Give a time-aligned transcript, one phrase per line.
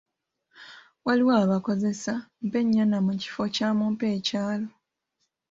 [1.05, 2.13] Waliwo abakozesa
[2.45, 4.67] ,“Mpa ennyana” mu kifo kya “mumpe ekyalo”.